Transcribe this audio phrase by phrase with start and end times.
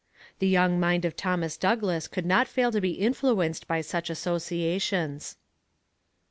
[0.39, 5.37] The young mind of Thomas Douglas could not fail to be influenced by such associations.